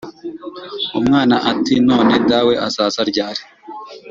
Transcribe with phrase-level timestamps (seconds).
[0.99, 3.43] Umwana ati"none dawe azaza ryari?"